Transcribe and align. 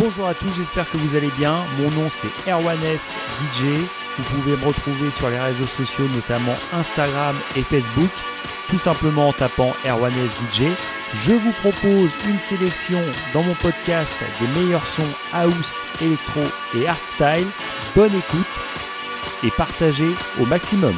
Bonjour 0.00 0.28
à 0.28 0.32
tous, 0.32 0.48
j'espère 0.56 0.90
que 0.90 0.96
vous 0.96 1.14
allez 1.14 1.28
bien. 1.36 1.56
Mon 1.78 1.90
nom 1.90 2.08
c'est 2.08 2.50
Erwanes 2.50 2.78
DJ. 2.80 3.64
Vous 4.16 4.22
pouvez 4.22 4.56
me 4.56 4.66
retrouver 4.66 5.10
sur 5.10 5.28
les 5.28 5.38
réseaux 5.38 5.66
sociaux, 5.66 6.06
notamment 6.14 6.54
Instagram 6.72 7.36
et 7.54 7.62
Facebook, 7.62 8.08
tout 8.70 8.78
simplement 8.78 9.28
en 9.28 9.32
tapant 9.34 9.74
Erwanes 9.84 10.14
DJ. 10.54 10.62
Je 11.16 11.32
vous 11.32 11.52
propose 11.60 12.10
une 12.26 12.38
sélection 12.38 13.02
dans 13.34 13.42
mon 13.42 13.52
podcast 13.56 14.14
des 14.40 14.62
meilleurs 14.62 14.86
sons 14.86 15.02
house, 15.34 15.84
électro 16.00 16.40
et 16.78 16.88
hardstyle. 16.88 17.48
Bonne 17.94 18.14
écoute 18.14 18.46
et 19.44 19.50
partagez 19.50 20.12
au 20.40 20.46
maximum. 20.46 20.94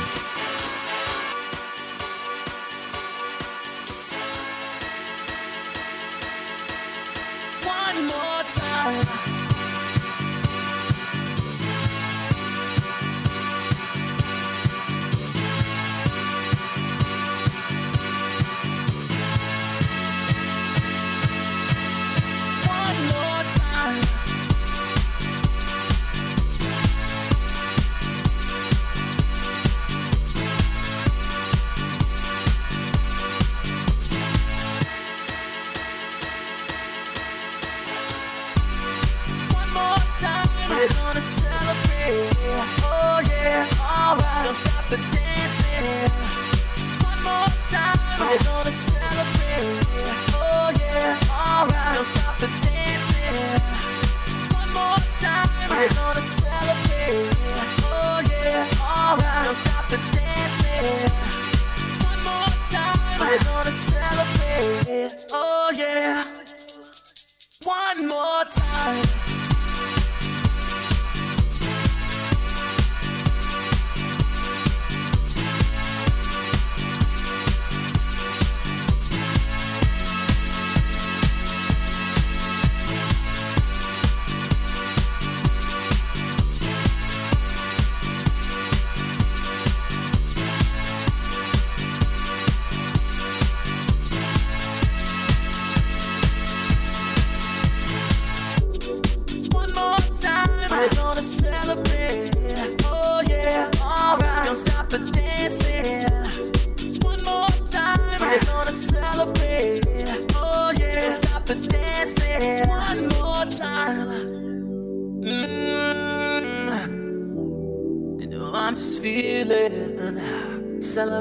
one 67.94 68.08
more 68.08 68.44
time. 68.44 69.21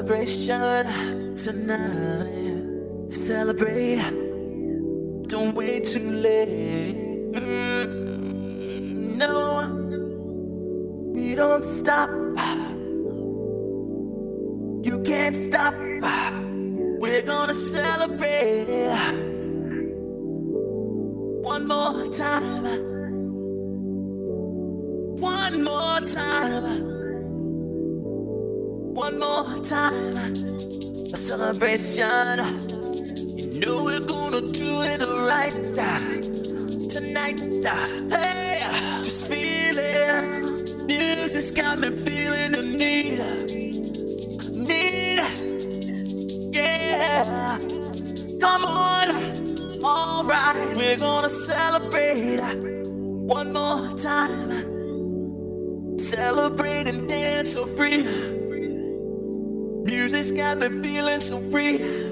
Celebration 0.02 0.61
gonna 34.32 34.46
do 34.46 34.82
it 34.82 35.00
right 35.26 35.52
tonight. 36.88 37.38
Hey, 38.10 38.60
just 39.02 39.26
feel 39.28 39.76
it. 39.76 40.86
Music's 40.86 41.50
got 41.50 41.78
me 41.78 41.90
feeling 41.90 42.52
the 42.52 42.62
need. 42.62 43.18
Need. 44.56 45.20
Yeah. 46.54 47.58
Come 48.40 48.64
on. 48.64 49.10
Alright, 49.84 50.76
we're 50.76 50.96
gonna 50.96 51.28
celebrate 51.28 52.40
one 52.88 53.52
more 53.52 53.94
time. 53.98 54.48
Celebrate 55.98 56.88
and 56.88 57.06
dance 57.06 57.52
so 57.52 57.66
free. 57.66 58.06
Music's 59.84 60.32
got 60.32 60.56
me 60.56 60.70
feeling 60.82 61.20
so 61.20 61.38
free. 61.50 62.11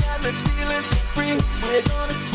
got 0.00 0.24
me 0.24 0.30
feeling 0.32 0.82
so 0.82 0.96
free. 1.14 1.36
We're 1.62 1.82
gonna 1.82 2.33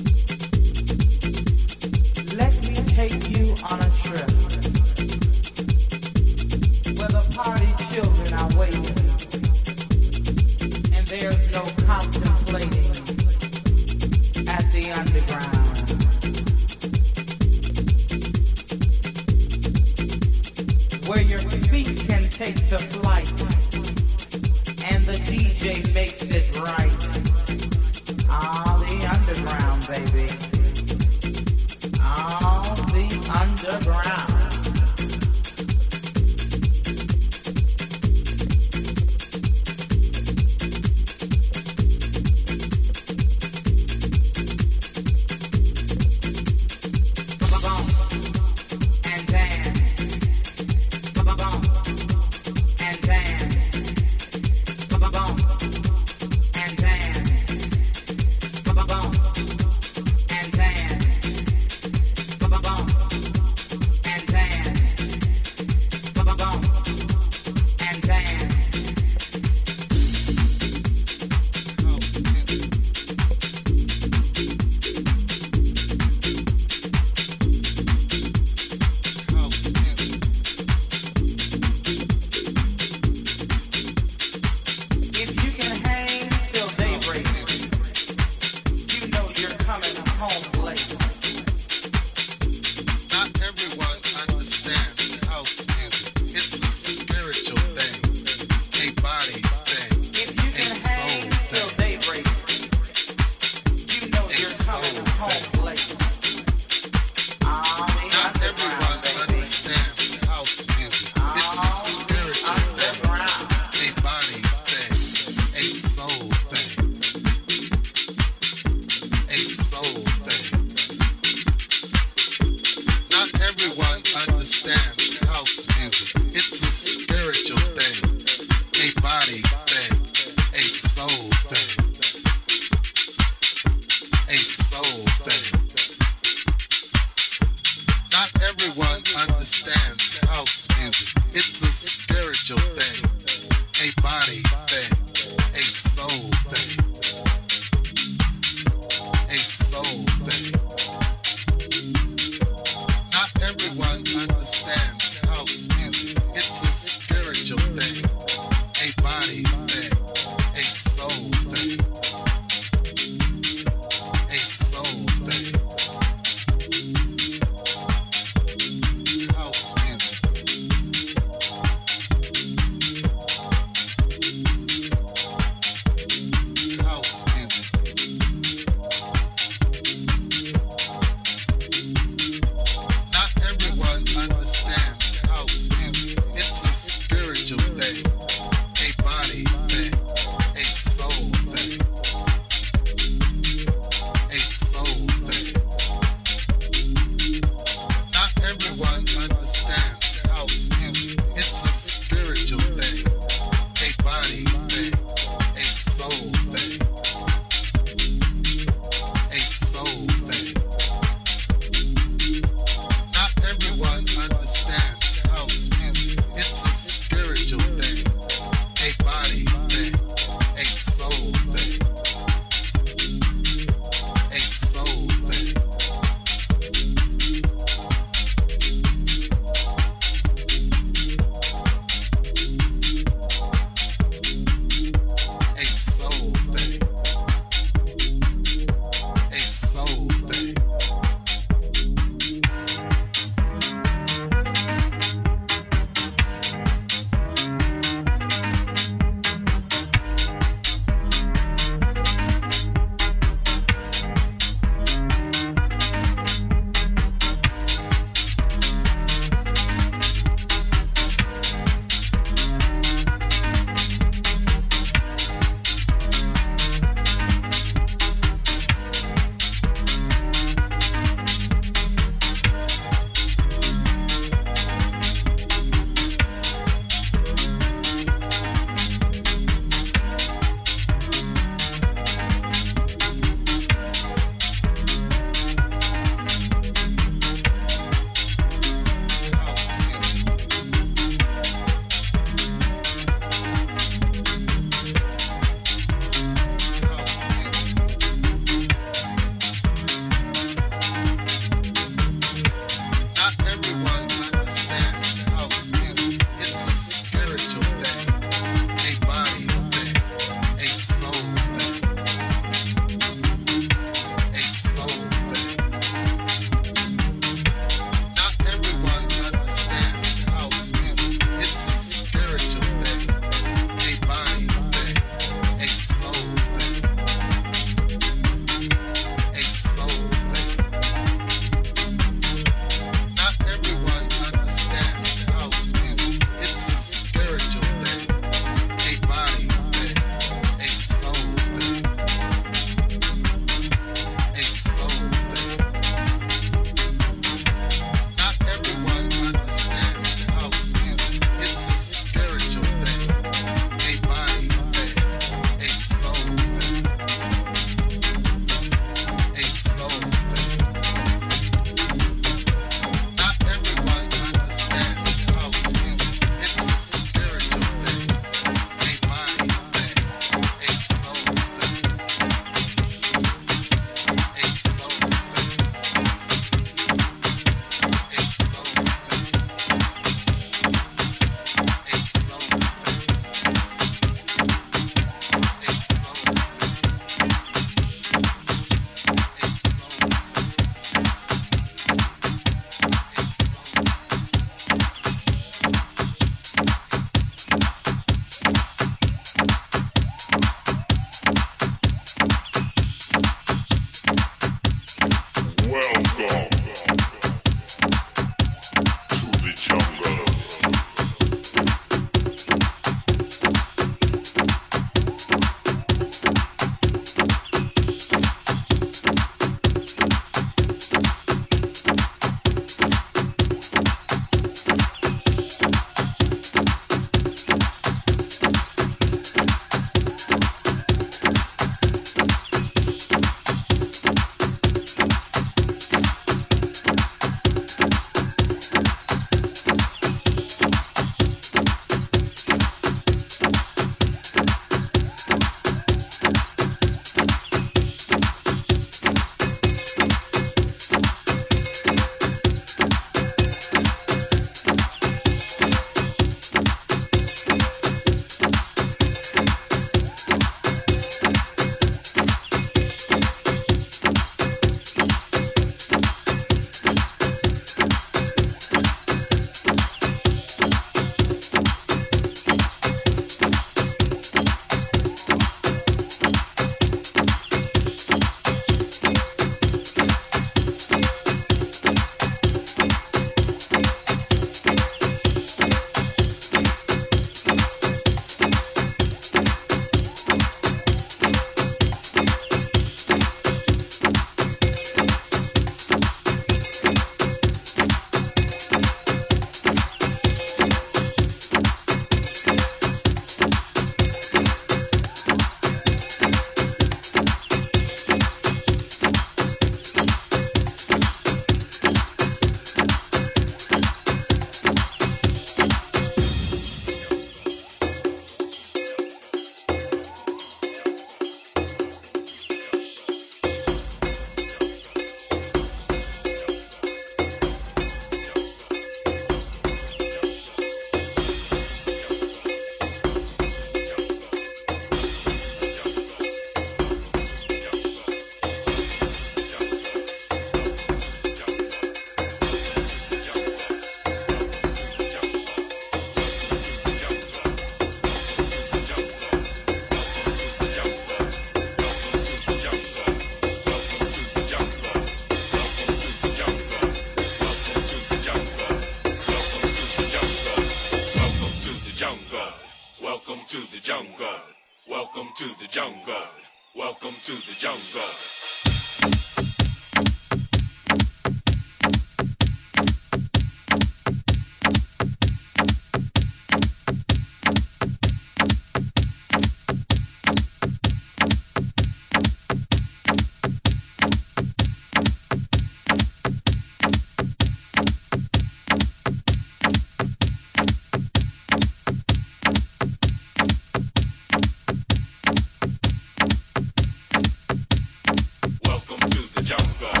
jungle. 599.51 600.00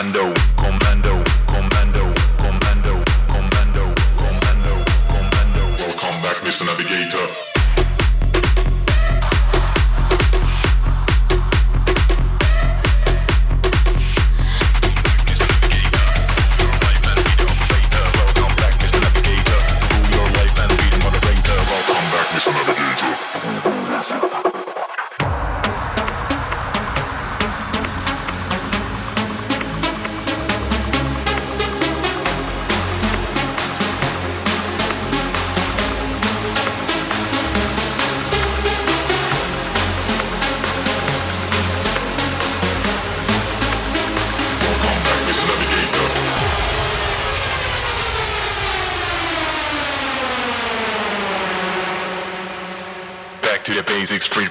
Thunder. 0.00 0.39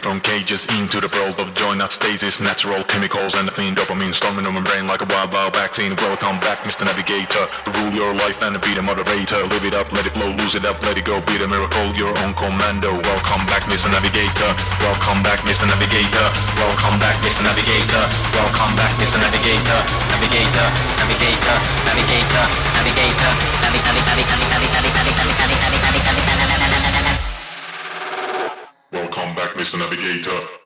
from 0.10 0.18
cages 0.26 0.66
into 0.82 0.98
the 0.98 1.12
world 1.22 1.38
of 1.38 1.54
joy, 1.54 1.78
not 1.78 1.94
stasis. 1.94 2.42
Natural 2.42 2.82
chemicals 2.90 3.38
and 3.38 3.46
the 3.46 3.54
clean 3.54 3.78
dopamine 3.78 4.10
storming 4.10 4.50
on 4.50 4.58
my 4.58 4.66
brain 4.66 4.90
like 4.90 5.06
a 5.06 5.10
wild 5.14 5.30
wild 5.30 5.54
vaccine. 5.54 5.94
Welcome 6.02 6.42
back, 6.42 6.66
Mr. 6.66 6.82
Navigator. 6.82 7.46
To 7.46 7.70
rule 7.78 7.94
your 7.94 8.18
life 8.18 8.42
and 8.42 8.58
be 8.58 8.74
the 8.74 8.82
moderator. 8.82 9.38
Live 9.54 9.70
it 9.70 9.78
up, 9.78 9.86
let 9.94 10.10
it 10.10 10.14
flow, 10.18 10.34
lose 10.34 10.58
it 10.58 10.66
up, 10.66 10.82
let 10.82 10.98
it 10.98 11.06
go. 11.06 11.22
Be 11.30 11.38
the 11.38 11.46
miracle, 11.46 11.94
your 11.94 12.10
own 12.26 12.34
commando. 12.34 12.98
Welcome 13.06 13.46
back, 13.54 13.70
Mr. 13.70 13.86
Navigator. 13.94 14.50
Welcome 14.82 15.22
back, 15.22 15.46
Mr. 15.46 15.70
Navigator. 15.70 16.26
Welcome 16.58 16.98
back, 16.98 17.14
Mr. 17.22 17.46
Navigator. 17.46 18.04
Welcome 18.34 18.74
back, 18.82 18.90
Mr. 18.98 19.22
Navigator. 19.22 19.78
Navigator, 20.10 20.68
Navigator, 21.06 21.54
Navigator, 21.86 22.46
Navigator, 22.82 22.82
Navigator, 22.82 23.30
Navigator, 23.62 24.10
Navigator, 24.10 24.50
Navigator, 24.50 24.90
Navigator, 24.90 24.90
Navigator, 24.90 25.30
Navigator, 25.38 25.70
Navigator, 25.70 26.10
Navigator, 26.10 26.50
Navigator, 26.66 26.99
Mr. 29.60 29.78
Navigator. 29.78 30.59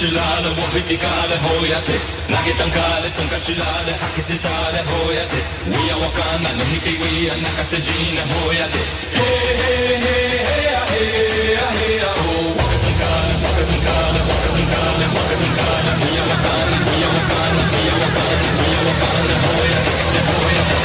شلالة 0.00 0.54
محيطي 0.58 0.96
قالة 0.96 1.36
هوياتي 1.48 1.98
ناقتن 2.30 2.70
قالة 2.80 3.08
تنكا 3.08 3.38
شلالة 3.38 3.92
حكي 4.02 4.22
ستالة 4.22 4.84
هوياتي 4.92 5.40
ويا 5.72 5.94
وكانا 5.94 6.52
نهيتي 6.52 6.98
ويا 7.02 7.34
نكا 7.36 7.64
سجينة 7.70 8.22
هوياتي 8.34 8.78
هي 9.14 9.48
هي 9.60 9.96
هي 9.96 10.38
هي 10.50 10.76
هي 10.90 11.56
هي 11.80 12.02
هو 12.02 12.48
وقتن 12.58 12.92
قالة 13.00 13.34
وقتن 13.44 13.78
قالة 13.86 14.20
وقتن 14.28 14.64
قالة 14.74 15.06
وقتن 15.16 15.50
قالة 15.58 15.92
ويا 16.02 16.22
وكانا 16.30 16.76
ويا 16.88 17.08
وكانا 17.14 17.62
ويا 17.74 17.94
وكانا 18.02 18.48
ويا 18.60 18.80
وكانا 18.88 19.36
هوياتي 19.46 20.20
هوياتي 20.28 20.78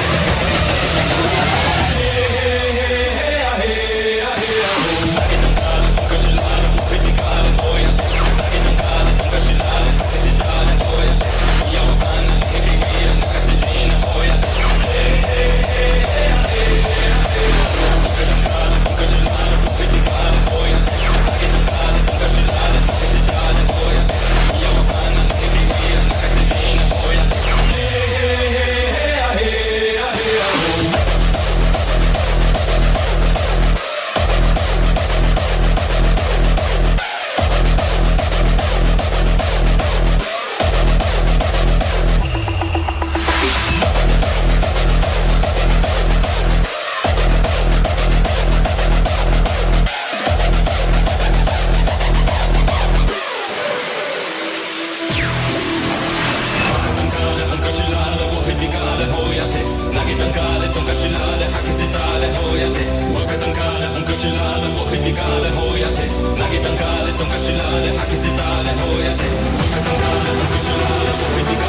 hoiate 59.14 59.62
Nagitang 59.95 60.34
kale 60.34 60.68
tong 60.74 60.86
kasilale 60.86 61.45
Hakisitale 61.53 62.28
hoiate 62.38 62.84
Wakatang 63.16 63.55
kale 63.55 63.88
ang 63.95 64.05
kasilale 64.05 64.68
Mohitikale 64.78 65.49
hoiate 65.57 66.05
Nagitang 66.38 66.78
kale 66.78 67.12
tong 67.18 67.30
kasilale 67.30 67.89
Hakisitale 67.97 68.72
hoiate 68.82 69.28
Wakatang 69.60 69.99
kale 70.03 70.32
tong 70.38 70.51
kasilale 70.53 71.12
Mohitikale 71.22 71.69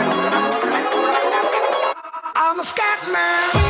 scat 2.63 3.11
man. 3.11 3.60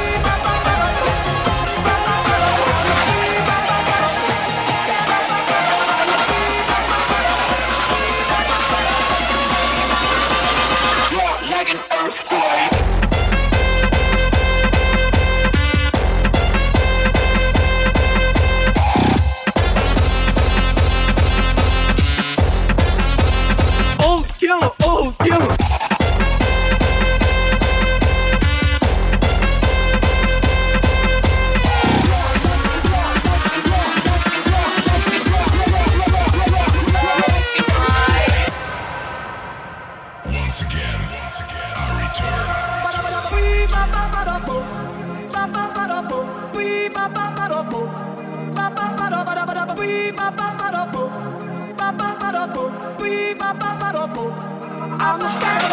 I'm 55.04 55.30
scared 55.30 55.64
of 55.64 55.72